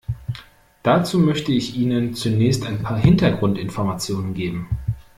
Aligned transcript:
Dazu 0.81 1.19
möchte 1.19 1.51
ich 1.51 1.77
Ihnen 1.77 2.15
zunächst 2.15 2.65
ein 2.65 2.81
paar 2.81 2.97
Hintergrundinformationen 2.97 4.33
geben. 4.33 4.67